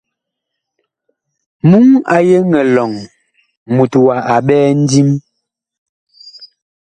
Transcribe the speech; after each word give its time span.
Muŋ 1.69 1.87
a 2.15 2.17
yeŋ 2.29 2.49
elɔŋ 2.61 2.91
mut 3.73 3.93
wa 4.05 4.15
a 4.33 4.35
ɓɛɛ 4.47 4.67
ndim. 4.81 5.09